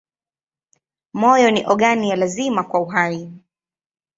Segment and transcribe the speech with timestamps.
[1.13, 3.33] Moyo ni ogani ya lazima kwa uhai.